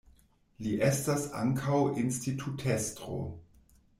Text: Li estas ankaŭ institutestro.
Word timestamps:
Li 0.67 0.71
estas 0.87 1.25
ankaŭ 1.41 1.77
institutestro. 2.05 3.21